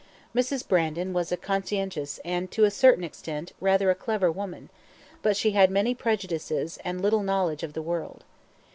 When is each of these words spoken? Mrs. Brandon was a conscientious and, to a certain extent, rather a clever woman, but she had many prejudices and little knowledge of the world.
Mrs. 0.35 0.67
Brandon 0.67 1.13
was 1.13 1.31
a 1.31 1.37
conscientious 1.37 2.19
and, 2.25 2.49
to 2.49 2.63
a 2.63 2.71
certain 2.71 3.03
extent, 3.03 3.53
rather 3.61 3.91
a 3.91 3.93
clever 3.93 4.31
woman, 4.31 4.71
but 5.21 5.37
she 5.37 5.51
had 5.51 5.69
many 5.69 5.93
prejudices 5.93 6.79
and 6.83 6.99
little 7.01 7.21
knowledge 7.21 7.61
of 7.61 7.73
the 7.73 7.83
world. 7.83 8.23